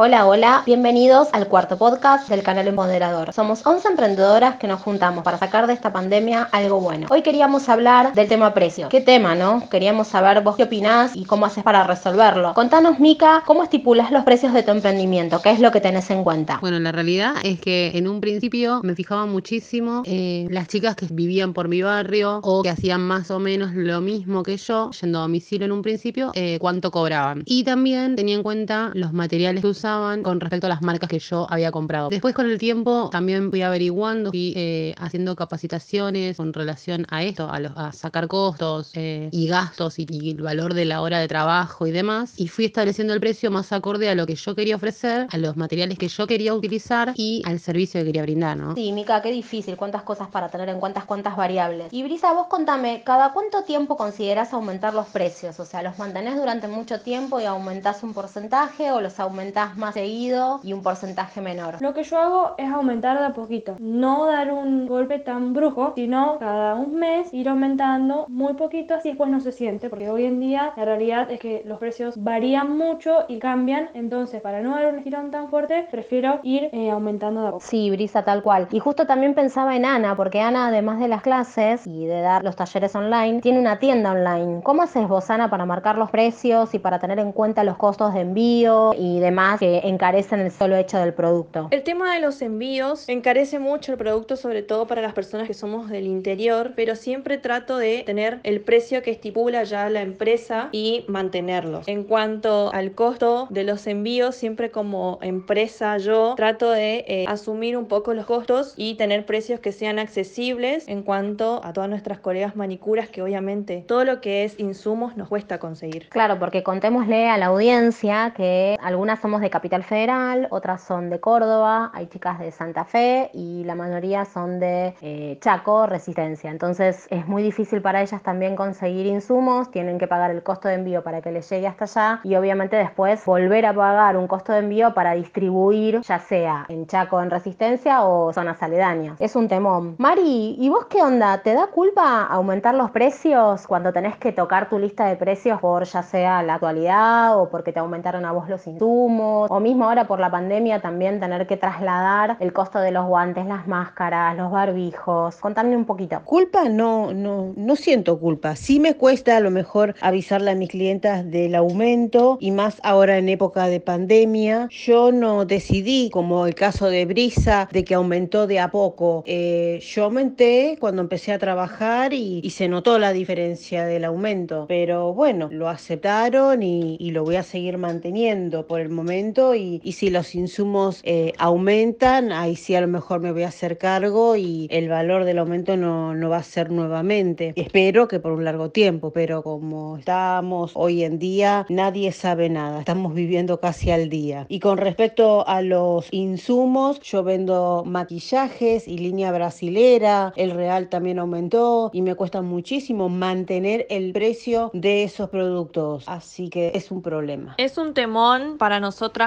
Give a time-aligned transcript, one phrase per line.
[0.00, 3.32] Hola, hola, bienvenidos al cuarto podcast del canal Empoderador.
[3.32, 7.08] Somos 11 emprendedoras que nos juntamos para sacar de esta pandemia algo bueno.
[7.10, 8.90] Hoy queríamos hablar del tema precio.
[8.90, 9.68] ¿Qué tema, no?
[9.68, 12.54] Queríamos saber vos qué opinás y cómo haces para resolverlo.
[12.54, 16.22] Contanos, Mica, cómo estipulas los precios de tu emprendimiento, qué es lo que tenés en
[16.22, 16.58] cuenta.
[16.60, 21.08] Bueno, la realidad es que en un principio me fijaba muchísimo eh, las chicas que
[21.10, 25.18] vivían por mi barrio o que hacían más o menos lo mismo que yo, yendo
[25.18, 27.42] a domicilio en un principio, eh, cuánto cobraban.
[27.46, 29.87] Y también tenía en cuenta los materiales que usaban
[30.22, 32.08] con respecto a las marcas que yo había comprado.
[32.08, 37.48] Después con el tiempo también fui averiguando, fui eh, haciendo capacitaciones con relación a esto,
[37.50, 41.90] a, sacar costos eh, y gastos y, el valor de la hora de trabajo y
[41.90, 42.34] demás.
[42.36, 45.56] Y fui estableciendo el precio más acorde a lo que yo quería ofrecer, a los
[45.56, 48.74] materiales que yo quería utilizar y al servicio que quería brindar, ¿no?
[48.74, 51.92] Sí, Mica, qué difícil, cuántas cosas para tener en cuenta, cuántas variables.
[51.92, 55.58] Y Brisa, vos contame, ¿cada cuánto tiempo considerás aumentar los precios?
[55.60, 59.94] O sea, ¿los mantenés durante mucho tiempo y aumentás un porcentaje o los aumentás más
[59.94, 61.76] seguido y un porcentaje menor.
[61.80, 65.92] Lo que yo hago es aumentar de a poquito, no dar un golpe tan brusco,
[65.94, 70.24] sino cada un mes ir aumentando muy poquito, así después no se siente, porque hoy
[70.24, 74.74] en día la realidad es que los precios varían mucho y cambian, entonces para no
[74.74, 77.64] dar un girón tan fuerte, prefiero ir eh, aumentando de a poco.
[77.64, 78.68] Sí, Brisa, tal cual.
[78.72, 82.44] Y justo también pensaba en Ana, porque Ana, además de las clases y de dar
[82.44, 84.62] los talleres online, tiene una tienda online.
[84.62, 88.14] ¿Cómo haces vos, Ana, para marcar los precios y para tener en cuenta los costos
[88.14, 91.68] de envío y demás que encarecen el solo hecho del producto.
[91.70, 95.54] El tema de los envíos encarece mucho el producto, sobre todo para las personas que
[95.54, 100.68] somos del interior, pero siempre trato de tener el precio que estipula ya la empresa
[100.72, 101.82] y mantenerlo.
[101.86, 107.76] En cuanto al costo de los envíos, siempre como empresa yo trato de eh, asumir
[107.76, 112.18] un poco los costos y tener precios que sean accesibles en cuanto a todas nuestras
[112.18, 116.08] colegas manicuras que obviamente todo lo que es insumos nos cuesta conseguir.
[116.08, 121.18] Claro, porque contémosle a la audiencia que algunas somos de Capital Federal, otras son de
[121.18, 126.52] Córdoba, hay chicas de Santa Fe y la mayoría son de eh, Chaco, Resistencia.
[126.52, 130.74] Entonces es muy difícil para ellas también conseguir insumos, tienen que pagar el costo de
[130.74, 134.52] envío para que les llegue hasta allá y obviamente después volver a pagar un costo
[134.52, 139.20] de envío para distribuir ya sea en Chaco, en Resistencia o zonas aledañas.
[139.20, 139.96] Es un temón.
[139.98, 141.42] Mari, ¿y vos qué onda?
[141.42, 145.82] ¿Te da culpa aumentar los precios cuando tenés que tocar tu lista de precios por
[145.82, 150.06] ya sea la actualidad o porque te aumentaron a vos los insumos o mismo ahora
[150.06, 154.50] por la pandemia también tener que trasladar el costo de los guantes, las máscaras, los
[154.50, 155.36] barbijos.
[155.36, 156.20] Contadme un poquito.
[156.24, 158.56] Culpa no, no, no siento culpa.
[158.56, 163.18] Sí me cuesta a lo mejor avisarle a mis clientas del aumento y más ahora
[163.18, 164.68] en época de pandemia.
[164.70, 169.22] Yo no decidí, como el caso de Brisa, de que aumentó de a poco.
[169.26, 174.64] Eh, yo aumenté cuando empecé a trabajar y, se notó la diferencia del aumento.
[174.66, 179.92] Pero bueno, lo aceptaron y, y lo voy a seguir manteniendo por el momento y,
[179.92, 184.36] si los insumos eh, aumentan, ahí sí a lo mejor me voy a hacer cargo
[184.36, 187.52] y el valor del aumento no, no va a ser nuevamente.
[187.56, 192.80] Espero que por un largo tiempo, pero como estamos hoy en día, nadie sabe nada.
[192.80, 194.46] Estamos viviendo casi al día.
[194.48, 200.32] Y con respecto a los insumos, yo vendo maquillajes y línea brasilera.
[200.36, 206.04] El real también aumentó y me cuesta muchísimo mantener el precio de esos productos.
[206.06, 207.54] Así que es un problema.
[207.58, 208.80] Es un temón para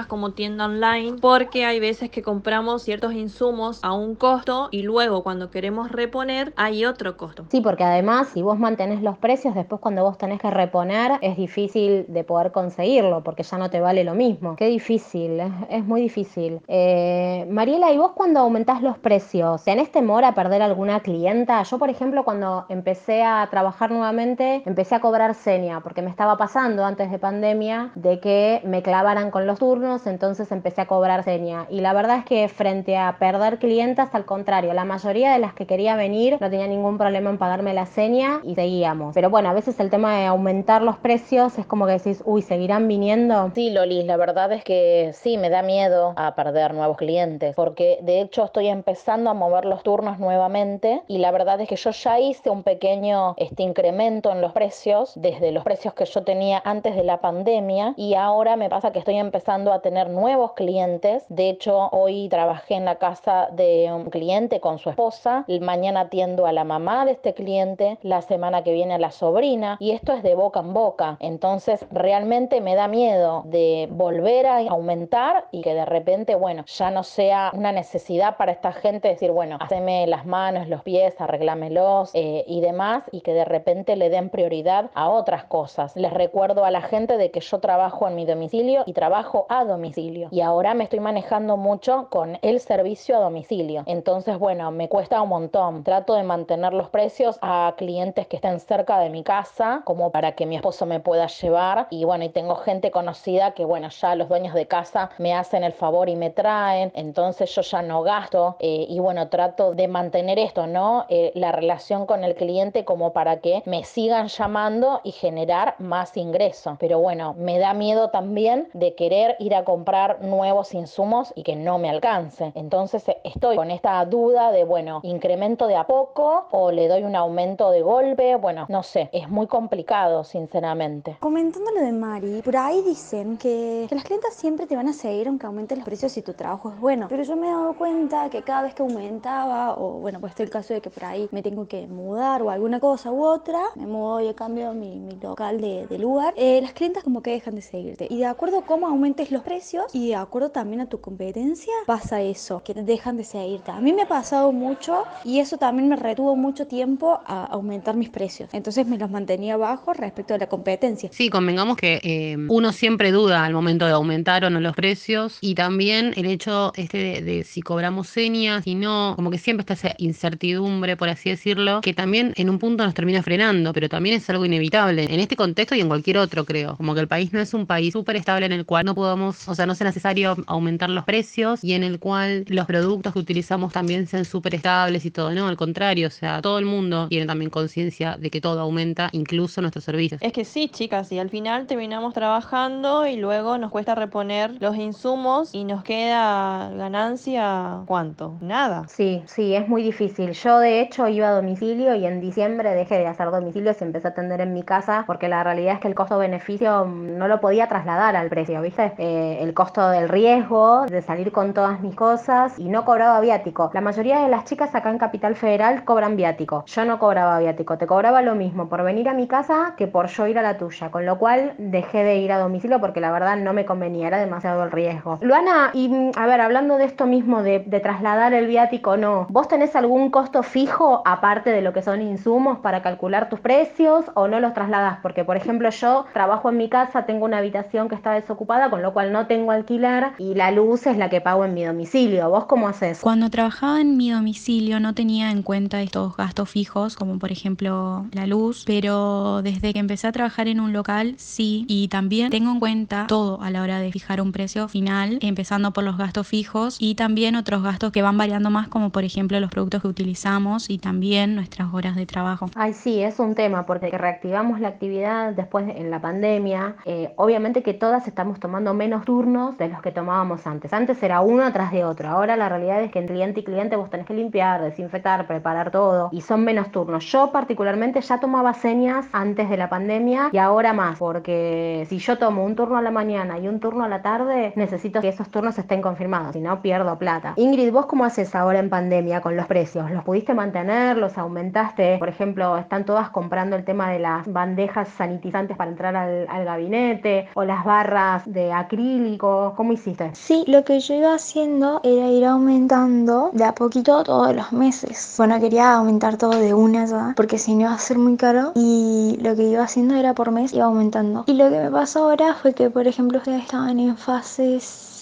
[0.08, 5.22] como tienda online porque hay veces que compramos ciertos insumos a un costo y luego
[5.22, 7.46] cuando queremos reponer hay otro costo.
[7.52, 11.36] Sí, porque además si vos mantenés los precios, después cuando vos tenés que reponer es
[11.36, 14.56] difícil de poder conseguirlo porque ya no te vale lo mismo.
[14.56, 16.62] Qué difícil, es, muy difícil.
[16.70, 21.62] Eh, Mariela, ¿y vos cuando aumentás los precios, tenés temor a perder alguna clienta?
[21.64, 26.38] Yo, por ejemplo, cuando empecé a trabajar nuevamente, empecé a cobrar seña porque me estaba
[26.38, 31.24] pasando antes de pandemia de que me clavaran con los turnos entonces empecé a cobrar
[31.24, 31.66] seña.
[31.70, 35.54] Y la verdad es que frente a perder clientes, al contrario, la mayoría de las
[35.54, 39.16] que quería venir no tenía ningún problema en pagarme la seña y seguíamos.
[39.16, 42.42] Pero bueno, a veces el tema de aumentar los precios es como que decís, uy,
[42.42, 43.52] ¿seguirán viniendo?
[43.56, 48.00] Sí, Lolis, la verdad es que sí, me da miedo a perder nuevos clientes, porque
[48.02, 51.92] de hecho estoy empezando a mover los turnos nuevamente y la verdad es que yo
[51.92, 56.62] ya hice un pequeño este incremento en los precios desde los precios que yo tenía
[56.64, 61.26] antes de la pandemia y ahora me pasa que estoy empezando a tener nuevos clientes.
[61.30, 65.46] De hecho, hoy trabajé en la casa de un cliente con su esposa.
[65.62, 67.98] Mañana atiendo a la mamá de este cliente.
[68.02, 69.78] La semana que viene a la sobrina.
[69.80, 71.18] Y esto es de boca en boca.
[71.20, 76.92] Entonces, realmente me da miedo de volver a aumentar y que de repente, bueno, ya
[76.92, 82.12] no sea una necesidad para esta gente decir, bueno, haceme las manos, los pies, arreglámelos
[82.14, 83.04] eh, y demás.
[83.12, 85.96] Y que de repente le den prioridad a otras cosas.
[85.96, 89.61] Les recuerdo a la gente de que yo trabajo en mi domicilio y trabajo a
[89.66, 90.30] domicilio.
[90.32, 93.84] Y ahora me estoy manejando mucho con el servicio a domicilio.
[93.86, 95.84] Entonces, bueno, me cuesta un montón.
[95.84, 100.34] Trato de mantener los precios a clientes que estén cerca de mi casa, como para
[100.34, 101.88] que mi esposo me pueda llevar.
[101.90, 105.64] Y bueno, y tengo gente conocida que, bueno, ya los dueños de casa me hacen
[105.64, 106.92] el favor y me traen.
[106.96, 108.56] Entonces yo ya no gasto.
[108.60, 111.06] Eh, y bueno, trato de mantener esto, ¿no?
[111.10, 116.18] Eh, la relación con el cliente como para que me sigan llamando y generar más
[116.18, 116.78] ingresos.
[116.80, 121.56] Pero bueno, me da miedo también de querer ir a comprar nuevos insumos y que
[121.56, 122.52] no me alcance.
[122.56, 127.16] Entonces estoy con esta duda de, bueno, incremento de a poco o le doy un
[127.16, 128.36] aumento de golpe.
[128.36, 131.18] Bueno, no sé, es muy complicado, sinceramente.
[131.20, 134.94] Comentando lo de Mari, por ahí dicen que, que las clientas siempre te van a
[134.94, 137.08] seguir aunque aumenten los precios si tu trabajo es bueno.
[137.10, 140.44] Pero yo me he dado cuenta que cada vez que aumentaba, o bueno, pues este
[140.44, 143.60] el caso de que por ahí me tengo que mudar o alguna cosa u otra,
[143.76, 147.32] me mudo y cambio mi, mi local de, de lugar, eh, las clientas como que
[147.32, 148.08] dejan de seguirte.
[148.10, 151.74] Y de acuerdo a cómo aumentes los precios y de acuerdo también a tu competencia,
[151.86, 153.72] pasa eso, que dejan de seguirte.
[153.72, 157.96] A mí me ha pasado mucho y eso también me retuvo mucho tiempo a aumentar
[157.96, 158.50] mis precios.
[158.54, 161.10] Entonces me los mantenía bajos respecto a la competencia.
[161.12, 165.38] Sí, convengamos que eh, uno siempre duda al momento de aumentar o no los precios
[165.42, 169.62] y también el hecho este de, de si cobramos señas y no, como que siempre
[169.62, 173.90] está esa incertidumbre, por así decirlo, que también en un punto nos termina frenando, pero
[173.90, 176.76] también es algo inevitable en este contexto y en cualquier otro, creo.
[176.78, 179.31] Como que el país no es un país súper estable en el cual no podamos,
[179.48, 183.20] o sea, no sea necesario aumentar los precios y en el cual los productos que
[183.20, 187.08] utilizamos también sean súper estables y todo, no, al contrario, o sea, todo el mundo
[187.08, 190.22] tiene también conciencia de que todo aumenta, incluso nuestros servicios.
[190.22, 194.76] Es que sí, chicas, y al final terminamos trabajando y luego nos cuesta reponer los
[194.76, 198.38] insumos y nos queda ganancia, ¿cuánto?
[198.42, 198.86] Nada.
[198.88, 200.32] Sí, sí, es muy difícil.
[200.32, 204.08] Yo de hecho iba a domicilio y en diciembre dejé de hacer domicilios y empecé
[204.08, 207.68] a atender en mi casa porque la realidad es que el costo-beneficio no lo podía
[207.68, 208.94] trasladar al precio, ¿viste?
[208.98, 209.11] Eh,
[209.42, 213.72] el costo del riesgo, de salir con todas mis cosas y no cobraba viático.
[213.74, 216.64] La mayoría de las chicas acá en Capital Federal cobran viático.
[216.66, 220.08] Yo no cobraba viático, te cobraba lo mismo por venir a mi casa que por
[220.08, 223.12] yo ir a la tuya, con lo cual dejé de ir a domicilio porque la
[223.12, 225.18] verdad no me convenía, era demasiado el riesgo.
[225.22, 229.28] Luana, y a ver, hablando de esto mismo, de, de trasladar el viático, no.
[229.30, 234.06] ¿Vos tenés algún costo fijo aparte de lo que son insumos para calcular tus precios
[234.14, 235.00] o no los trasladas?
[235.02, 238.82] Porque, por ejemplo, yo trabajo en mi casa, tengo una habitación que está desocupada, con
[238.82, 242.30] lo cual no tengo alquiler y la luz es la que pago en mi domicilio.
[242.30, 243.00] ¿Vos cómo haces?
[243.02, 248.06] Cuando trabajaba en mi domicilio no tenía en cuenta estos gastos fijos, como por ejemplo
[248.12, 252.52] la luz, pero desde que empecé a trabajar en un local, sí, y también tengo
[252.52, 256.28] en cuenta todo a la hora de fijar un precio final, empezando por los gastos
[256.28, 259.88] fijos y también otros gastos que van variando más, como por ejemplo los productos que
[259.88, 262.48] utilizamos y también nuestras horas de trabajo.
[262.56, 266.76] Ay, sí, es un tema, porque reactivamos la actividad después de- en la pandemia.
[266.86, 270.74] eh, obviamente que todas estamos tomando menos turnos de los que tomábamos antes.
[270.74, 272.10] Antes era uno atrás de otro.
[272.10, 275.72] Ahora la realidad es que en cliente y cliente vos tenés que limpiar, desinfectar, preparar
[275.72, 277.06] todo y son menos turnos.
[277.06, 282.18] Yo particularmente ya tomaba señas antes de la pandemia y ahora más, porque si yo
[282.18, 285.30] tomo un turno a la mañana y un turno a la tarde, necesito que esos
[285.30, 287.34] turnos estén confirmados, si no pierdo plata.
[287.38, 289.90] Ingrid, ¿vos cómo haces ahora en pandemia con los precios?
[289.92, 290.98] ¿Los pudiste mantener?
[290.98, 291.98] ¿Los aumentaste?
[291.98, 296.46] Por ejemplo, están todas comprando el tema de las bandejas sanitizantes para entrar al, al
[296.46, 298.81] gabinete o las barras de acrílico.
[299.20, 300.12] ¿Cómo hiciste?
[300.14, 305.16] Sí, lo que yo iba haciendo era ir aumentando de a poquito todos los meses.
[305.18, 308.52] Bueno, quería aumentar todo de una ya, porque si no iba a ser muy caro.
[308.56, 311.24] Y lo que iba haciendo era por mes, iba aumentando.
[311.28, 314.60] Y lo que me pasó ahora fue que, por ejemplo, ustedes estaban en fase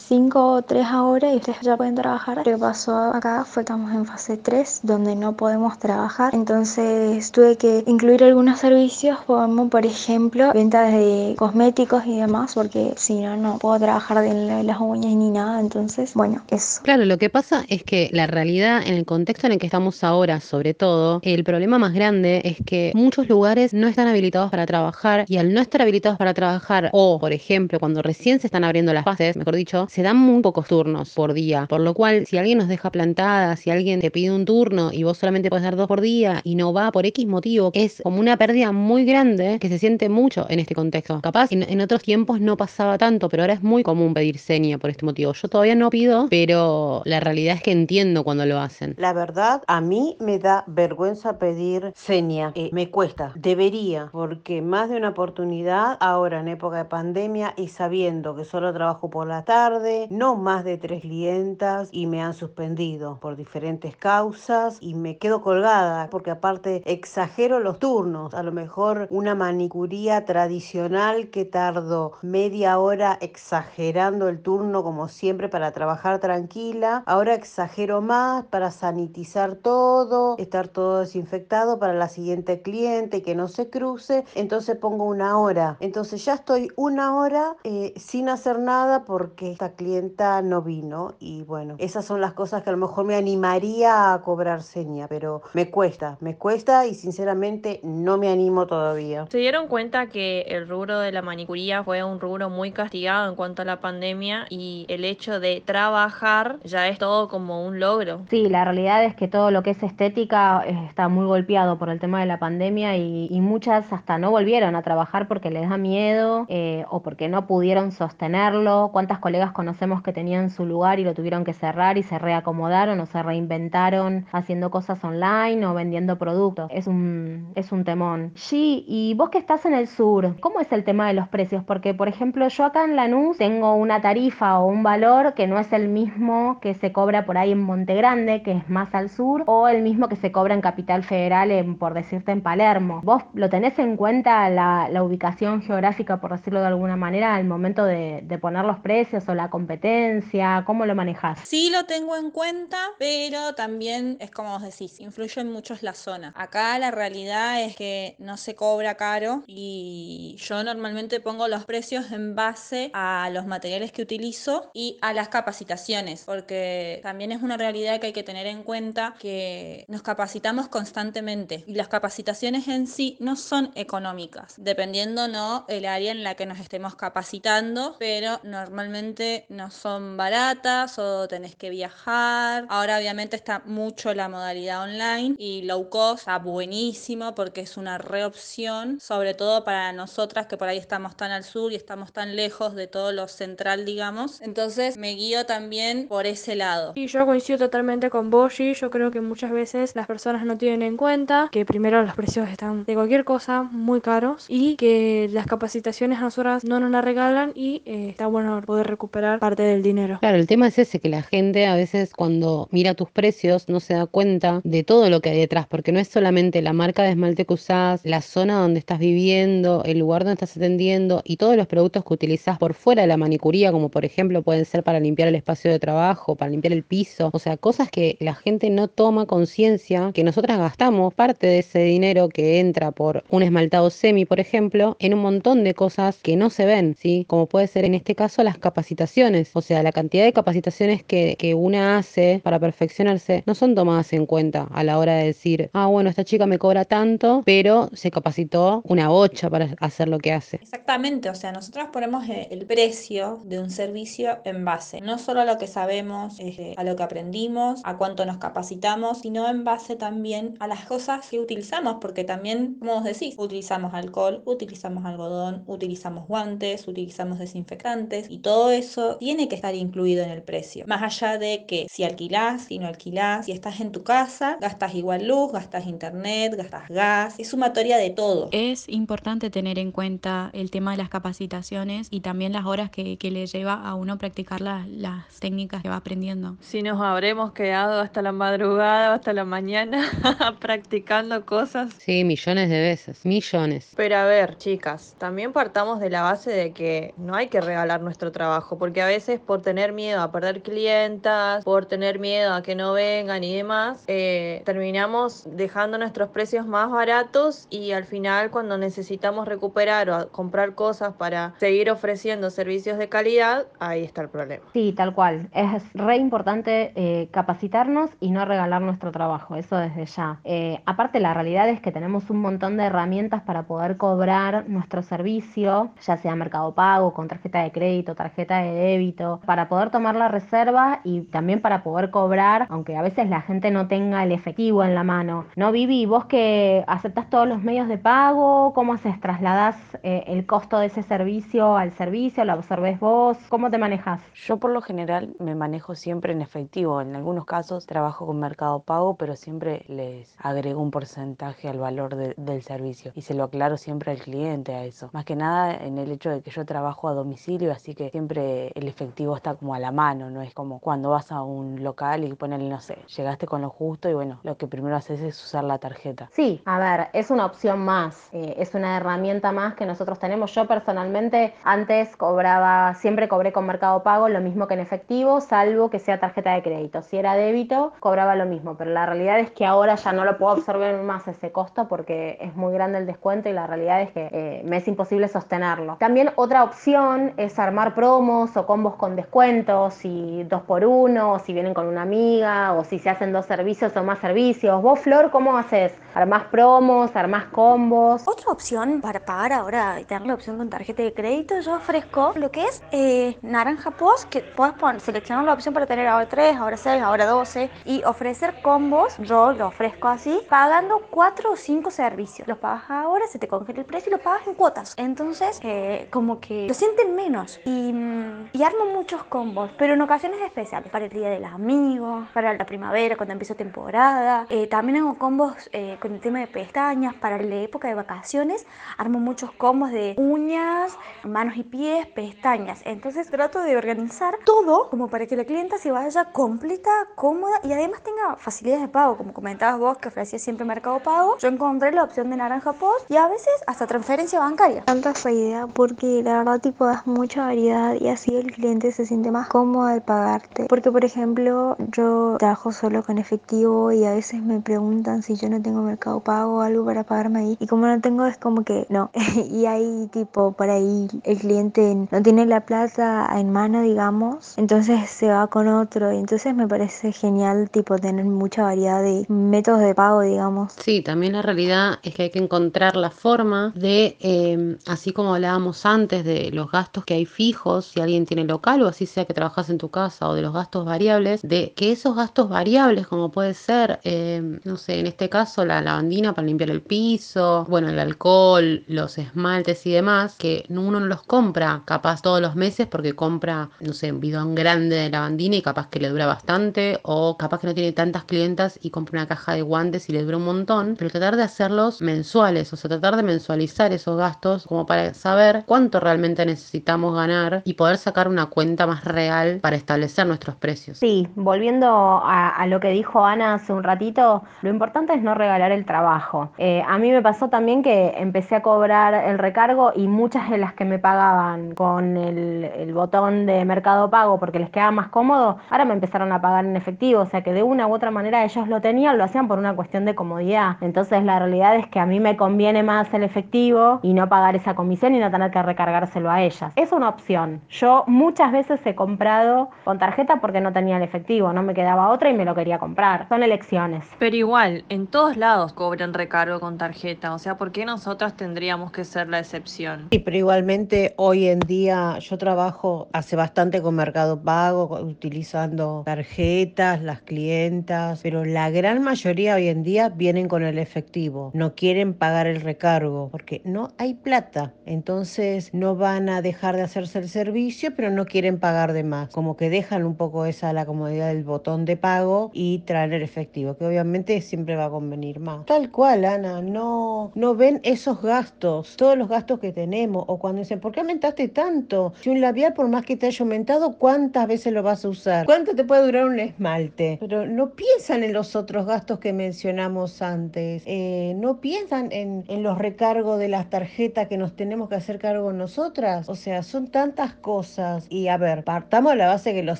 [0.09, 2.37] 5 o 3 ahora y ustedes ya pueden trabajar.
[2.37, 6.33] Lo que pasó acá fue que estamos en fase 3, donde no podemos trabajar.
[6.35, 12.93] Entonces tuve que incluir algunos servicios, como por ejemplo ventas de cosméticos y demás, porque
[12.97, 15.59] si no, no puedo trabajar de la- las uñas ni nada.
[15.59, 16.81] Entonces, bueno, eso.
[16.83, 20.03] Claro, lo que pasa es que la realidad en el contexto en el que estamos
[20.03, 24.65] ahora, sobre todo, el problema más grande es que muchos lugares no están habilitados para
[24.65, 28.63] trabajar y al no estar habilitados para trabajar o, por ejemplo, cuando recién se están
[28.63, 32.25] abriendo las fases, mejor dicho, se dan muy pocos turnos por día, por lo cual
[32.25, 35.65] si alguien nos deja plantada, si alguien te pide un turno y vos solamente puedes
[35.65, 39.03] dar dos por día y no va por X motivo, es como una pérdida muy
[39.03, 41.19] grande que se siente mucho en este contexto.
[41.19, 44.89] Capaz en, otros tiempos no pasaba tanto, pero ahora es muy común pedir seña por
[44.89, 45.33] este motivo.
[45.33, 48.95] Yo todavía no pido, pero la realidad es que entiendo cuando lo hacen.
[48.97, 52.53] La verdad, a mí me da vergüenza pedir seña.
[52.55, 53.33] Eh, me cuesta.
[53.35, 58.71] Debería, porque más de una oportunidad, ahora en época de pandemia y sabiendo que solo
[58.71, 63.95] trabajo por la tarde no más de tres clientas y me han suspendido por diferentes
[63.95, 68.33] causas y me quedo colgada porque aparte exagero los turnos.
[68.33, 75.49] A lo mejor una manicuría tradicional que tardo media hora exagerando el turno como siempre
[75.49, 77.03] para trabajar tranquila.
[77.05, 83.47] Ahora exagero más para sanitizar todo, estar todo desinfectado para la siguiente cliente que no
[83.47, 84.25] se cruce.
[84.35, 85.77] Entonces pongo una hora.
[85.79, 91.15] Entonces ya estoy una hora eh, sin hacer nada porque esta clienta no vino.
[91.19, 95.07] Y bueno, esas son las cosas que a lo mejor me animaría a cobrar seña,
[95.07, 99.25] pero me cuesta, me cuesta y sinceramente no me animo todavía.
[99.29, 103.35] ¿Se dieron cuenta que el rubro de la manicuría fue un rubro muy castigado en
[103.35, 108.23] cuanto a la pandemia y el hecho de trabajar ya es todo como un logro?
[108.29, 111.89] Sí, la realidad es que todo lo que es estética eh, está muy golpeado por
[111.89, 115.69] el tema de la pandemia y, y muchas hasta no volvieron a trabajar porque les
[115.69, 118.89] da miedo eh, o porque no pudieron sostenerlo.
[118.91, 122.99] ¿Cuántas colegas conocemos que tenían su lugar y lo tuvieron que cerrar y se reacomodaron
[123.01, 126.71] o se reinventaron haciendo cosas online o vendiendo productos?
[126.73, 128.31] Es un, es un temón.
[128.33, 131.63] Sí, y vos que estás en el sur, ¿cómo es el tema de los precios?
[131.63, 135.59] Porque, por ejemplo, yo acá en Lanús tengo una tarifa o un valor que no
[135.59, 139.09] es el mismo que se cobra por ahí en Monte Grande, que es más al
[139.09, 143.01] sur, o el mismo que se cobra en Capital Federal, en, por decirte, en Palermo.
[143.03, 147.85] ¿Vos lo tenés en cuenta la, ubicación geográfica, por decirlo de alguna manera, al momento
[147.85, 150.63] de, de poner los precios o la competencia?
[150.65, 151.39] ¿Cómo lo manejás?
[151.45, 156.33] Sí lo tengo en cuenta, pero también es como vos decís, influyen mucho la zona.
[156.35, 162.11] Acá la realidad es que no se cobra caro y yo normalmente pongo los precios
[162.11, 167.57] en base a los materiales que utilizo y a las capacitaciones, porque también es una
[167.57, 172.87] realidad que hay que tener en cuenta que nos capacitamos constantemente y las capacitaciones en
[172.87, 178.39] sí no son económicas, dependiendo no el área en la que nos estemos capacitando, pero
[178.43, 182.65] normalmente no son baratas o tenés que viajar.
[182.69, 187.97] Ahora obviamente está mucho la modalidad online y low cost está buenísimo porque es una
[187.97, 192.35] reopción, sobre todo para nosotras que por ahí estamos tan al sur y estamos tan
[192.35, 194.41] lejos de todo lo central, digamos.
[194.41, 196.93] Entonces me guío también por ese lado.
[196.95, 200.81] Y yo coincido totalmente con Boshi, yo creo que muchas veces las personas no tienen
[200.81, 205.47] en cuenta que primero los precios están de cualquier cosa muy caros y que las
[205.47, 209.83] capacitaciones a nosotras no nos las regalan y eh, está bueno poder recuperar parte del
[209.83, 210.17] dinero.
[210.21, 213.79] Claro, el tema es ese, que la gente a veces cuando mira tus precios no
[213.79, 217.03] se da cuenta de todo lo que hay detrás, porque no es solamente la marca
[217.03, 221.37] de esmalte que usás, la zona donde estás viviendo, el lugar donde estás atendiendo y
[221.37, 224.83] todos los productos que utilizás por fuera de la manicuría, como por ejemplo pueden ser
[224.83, 228.35] para limpiar el espacio de trabajo, para limpiar el piso, o sea, cosas que la
[228.35, 233.43] gente no toma conciencia, que nosotras gastamos parte de ese dinero que entra por un
[233.43, 237.25] esmaltado semi, por ejemplo, en un montón de cosas que no se ven, ¿sí?
[237.27, 239.18] Como puede ser en este caso las capacitaciones,
[239.53, 244.13] o sea, la cantidad de capacitaciones que, que una hace para perfeccionarse no son tomadas
[244.13, 247.89] en cuenta a la hora de decir, ah, bueno, esta chica me cobra tanto, pero
[247.93, 250.57] se capacitó una bocha para hacer lo que hace.
[250.61, 255.41] Exactamente, o sea, nosotros ponemos eh, el precio de un servicio en base, no solo
[255.41, 259.63] a lo que sabemos, eh, a lo que aprendimos, a cuánto nos capacitamos, sino en
[259.63, 265.05] base también a las cosas que utilizamos, porque también, como vos decís, utilizamos alcohol, utilizamos
[265.05, 270.85] algodón, utilizamos guantes, utilizamos desinfectantes y todo eso tiene que estar incluido en el precio.
[270.87, 274.95] Más allá de que si alquilás, si no alquilás, si estás en tu casa, gastas
[274.95, 278.49] igual luz, gastas internet, gastas gas, es sumatoria de todo.
[278.51, 283.17] Es importante tener en cuenta el tema de las capacitaciones y también las horas que,
[283.17, 286.57] que le lleva a uno practicar las, las técnicas que va aprendiendo.
[286.61, 290.03] Si nos habremos quedado hasta la madrugada o hasta la mañana
[290.59, 291.93] practicando cosas.
[291.99, 293.91] Sí, millones de veces, millones.
[293.95, 298.01] Pero a ver, chicas, también partamos de la base de que no hay que regalar
[298.01, 302.61] nuestro trabajo, porque a veces por tener miedo a perder clientas, por tener miedo a
[302.61, 308.51] que no vengan y demás, eh, terminamos dejando nuestros precios más baratos y al final
[308.51, 314.29] cuando necesitamos recuperar o comprar cosas para seguir ofreciendo servicios de calidad, ahí está el
[314.29, 314.63] problema.
[314.73, 315.49] Sí, tal cual.
[315.53, 320.39] Es re importante eh, capacitarnos y no regalar nuestro trabajo, eso desde ya.
[320.43, 325.03] Eh, aparte, la realidad es que tenemos un montón de herramientas para poder cobrar nuestro
[325.03, 330.15] servicio, ya sea Mercado Pago, con tarjeta de crédito, tarjeta de débito, para poder tomar
[330.15, 334.31] la reserva y también para poder cobrar, aunque a veces la gente no tenga el
[334.31, 335.45] efectivo en la mano.
[335.55, 336.05] ¿No, Vivi?
[336.05, 338.73] ¿Vos que aceptás todos los medios de pago?
[338.73, 339.19] ¿Cómo haces?
[339.19, 342.43] ¿Trasladás eh, el costo de ese servicio al servicio?
[342.45, 343.37] ¿Lo absorbés vos?
[343.49, 344.21] ¿Cómo te manejas?
[344.35, 347.01] Yo por lo general me manejo siempre en efectivo.
[347.01, 352.15] En algunos casos trabajo con Mercado Pago, pero siempre les agrego un porcentaje al valor
[352.15, 355.09] de- del servicio y se lo aclaro siempre al cliente a eso.
[355.13, 358.71] Más que nada en el hecho de que yo trabajo a domicilio, así que siempre
[358.79, 362.23] el efectivo está como a la mano, no es como cuando vas a un local
[362.23, 365.41] y ponen, no sé, llegaste con lo justo y bueno, lo que primero haces es
[365.43, 366.29] usar la tarjeta.
[366.31, 370.53] Sí, a ver, es una opción más, eh, es una herramienta más que nosotros tenemos.
[370.53, 375.89] Yo personalmente antes cobraba, siempre cobré con Mercado Pago lo mismo que en efectivo, salvo
[375.89, 377.01] que sea tarjeta de crédito.
[377.01, 380.37] Si era débito, cobraba lo mismo, pero la realidad es que ahora ya no lo
[380.37, 384.11] puedo absorber más ese costo porque es muy grande el descuento y la realidad es
[384.11, 385.97] que eh, me es imposible sostenerlo.
[385.99, 391.53] También otra opción es armar promos combos con descuentos, y dos por uno, o si
[391.53, 394.81] vienen con una amiga, o si se hacen dos servicios o más servicios.
[394.81, 395.93] Vos, Flor, ¿cómo haces?
[396.13, 397.15] ¿Armás promos?
[397.15, 398.27] ¿Armás combos?
[398.27, 402.33] Otra opción para pagar ahora y tener la opción con tarjeta de crédito, yo ofrezco
[402.35, 406.27] lo que es eh, Naranja Post, que puedes poner, seleccionar la opción para tener ahora
[406.27, 409.17] 3, ahora 6, ahora 12 y ofrecer combos.
[409.19, 412.47] Yo lo ofrezco así, pagando 4 o 5 servicios.
[412.47, 414.93] Los pagas ahora, se te congela el precio y los pagas en cuotas.
[414.97, 420.01] Entonces, eh, como que lo sienten menos y, mm, y armo muchos combos, pero en
[420.01, 424.45] ocasiones especiales, para el Día de los Amigos, para la primavera, cuando empieza temporada.
[424.49, 428.65] Eh, también hago combos eh, con el tema de pestañas, para la época de vacaciones,
[428.97, 432.81] armo muchos combos de uñas, manos y pies, pestañas.
[432.85, 437.73] Entonces trato de organizar todo como para que la clienta se vaya completa, cómoda y
[437.73, 441.37] además tenga facilidades de pago, como comentabas vos que ofrecía siempre Mercado Pago.
[441.37, 444.83] Yo encontré la opción de Naranja Post y a veces hasta transferencia bancaria.
[444.83, 449.05] Tanta esa idea porque la verdad tipo das mucha variedad y así el cliente se
[449.05, 450.65] siente más cómodo de pagarte.
[450.67, 455.49] Porque por ejemplo yo trabajo solo con efectivo y a veces me preguntan si yo
[455.49, 458.63] no tengo Mercado Pago o algo para pagarme ahí y como no tengo es como
[458.63, 459.11] que no.
[459.51, 465.09] y ahí tipo por ahí el cliente no tiene la plata en mano digamos, entonces
[465.09, 469.81] se va con otro y entonces me parece genial tipo tener mucha variedad de métodos
[469.81, 470.73] de pago digamos.
[470.73, 475.35] Sí, también la realidad es que hay que encontrar la forma de, eh, así como
[475.35, 479.25] hablábamos antes de los gastos que hay fijos, si alguien tiene local o así sea
[479.25, 483.07] que trabajas en tu casa o de los gastos variables, de que esos gastos variables
[483.07, 487.65] como puede ser, eh, no sé, en este caso la lavandina para limpiar el piso,
[487.67, 492.55] bueno, el alcohol, los esmaltes y demás, que uno no los compra capaz todos los
[492.55, 496.27] meses porque compra, no sé, un bidón grande de lavandina y capaz que le dura
[496.27, 500.13] bastante o capaz que no tiene tantas clientas y compra una caja de guantes y
[500.13, 504.17] le dura un montón, pero tratar de hacerlos mensuales, o sea, tratar de mensualizar esos
[504.17, 509.59] gastos como para saber cuánto realmente necesitamos ganar y poder sacar una cuenta más real
[509.61, 510.97] para establecer nuestros precios.
[510.99, 515.33] Sí, volviendo a, a lo que dijo Ana hace un ratito, lo importante es no
[515.35, 516.51] regalar el trabajo.
[516.57, 520.57] Eh, a mí me pasó también que empecé a cobrar el recargo y muchas de
[520.57, 525.07] las que me pagaban con el, el botón de mercado pago porque les quedaba más
[525.09, 528.11] cómodo, ahora me empezaron a pagar en efectivo, o sea que de una u otra
[528.11, 530.77] manera ellos lo tenían, lo hacían por una cuestión de comodidad.
[530.81, 534.55] Entonces la realidad es que a mí me conviene más el efectivo y no pagar
[534.55, 536.71] esa comisión y no tener que recargárselo a ellas.
[536.75, 537.61] Es una opción.
[537.69, 542.09] Yo muchas veces he comprado con tarjeta porque no tenía el efectivo, no me quedaba
[542.09, 543.27] otra y me lo quería comprar.
[543.29, 544.05] Son elecciones.
[544.19, 548.91] Pero igual, en todos lados cobran recargo con tarjeta, o sea, ¿por qué nosotras tendríamos
[548.91, 550.07] que ser la excepción?
[550.11, 557.01] Sí, pero igualmente hoy en día yo trabajo hace bastante con Mercado Pago, utilizando tarjetas,
[557.01, 562.13] las clientas, pero la gran mayoría hoy en día vienen con el efectivo, no quieren
[562.13, 567.29] pagar el recargo porque no hay plata, entonces no van a dejar de hacerse el
[567.29, 571.27] servicio, pero no quieren pagar de más, como que dejan un poco esa la comodidad
[571.27, 575.65] del botón de pago y traen el efectivo, que obviamente siempre va a convenir más.
[575.65, 580.59] Tal cual, Ana, no, no ven esos gastos, todos los gastos que tenemos, o cuando
[580.59, 582.13] dicen, ¿por qué aumentaste tanto?
[582.21, 585.45] Si un labial, por más que te haya aumentado, ¿cuántas veces lo vas a usar?
[585.45, 587.17] ¿Cuánto te puede durar un esmalte?
[587.19, 592.63] Pero no piensan en los otros gastos que mencionamos antes, eh, no piensan en, en
[592.63, 596.87] los recargos de las tarjetas que nos tenemos que hacer cargo nosotras, o sea, son
[596.87, 597.88] tantas cosas.
[598.09, 599.79] Y a ver, partamos de la base que los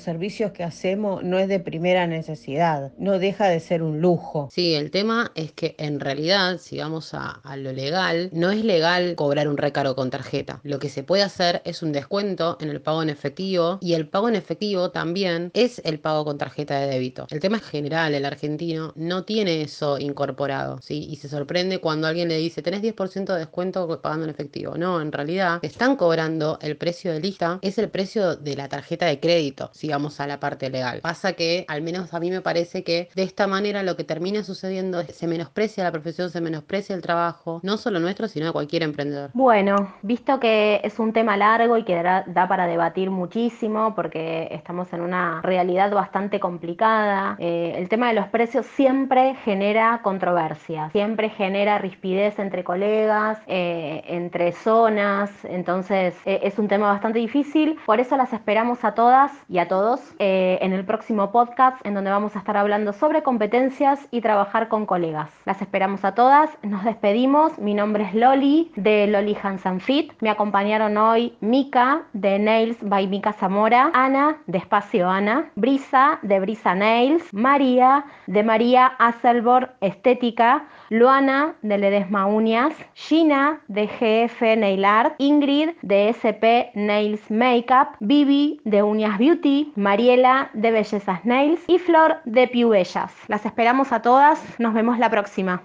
[0.00, 4.48] servicios que hacemos no es de primera necesidad, no deja de ser un lujo.
[4.52, 9.14] Sí, el tema es que en realidad, si vamos a, lo legal, no es legal
[9.16, 10.60] cobrar un recargo con tarjeta.
[10.62, 14.08] Lo que se puede hacer es un descuento en el pago en efectivo y el
[14.08, 17.26] pago en efectivo también es el pago con tarjeta de débito.
[17.30, 21.06] El tema es general, el argentino no tiene eso incorporado, ¿sí?
[21.10, 24.76] Y se sorprende cuando alguien le dice, tenés 10% de descuento pagando en efectivo.
[24.76, 29.06] No, en realidad están cobrando el precio de lista, es el precio de la tarjeta
[29.06, 31.00] de crédito, si vamos a la parte legal.
[31.00, 34.42] Pasa que, al menos a mí me parece que de esta manera lo que termina
[34.42, 38.46] sucediendo es que se menosprecia la profesión, se menosprecia el trabajo, no solo nuestro, sino
[38.46, 39.30] de cualquier emprendedor.
[39.34, 44.92] Bueno, visto que es un tema largo y que da, para debatir muchísimo porque estamos
[44.92, 51.30] en una realidad bastante complicada, eh, el tema de los precios siempre genera controversia, siempre
[51.30, 57.78] genera rispidez entre colegas, eh, entre zonas, entonces eh, es un tema bastante difícil.
[57.86, 61.94] Por eso las esperamos a todas y a todos eh, en el próximo podcast en
[61.94, 65.30] donde vamos a estar hablando sobre competencias y trabajar con colegas.
[65.44, 67.58] Las esperamos a todas, nos despedimos.
[67.58, 70.12] Mi nombre es Loli de Loli Hansan Fit.
[70.20, 76.40] Me acompañaron hoy Mika de Nails by Mika Zamora, Ana de Espacio Ana, Brisa de
[76.40, 84.84] Brisa Nails, María de María Asselborg Estética, Luana de Ledesma Uñas, Gina de GF Nail
[84.84, 87.30] Art, Ingrid de SP Nails
[87.70, 93.12] Makeup, Bibi de Uñas Beauty, Mariela de Bellezas Nails y Flor de Piu Bellas.
[93.28, 95.58] Las esperamos a todas, nos vemos la próxima.